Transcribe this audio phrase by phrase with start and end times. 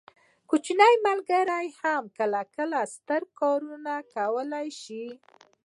[0.49, 5.05] کوچني ملګري هم کله کله ستر کارونه کولی شي.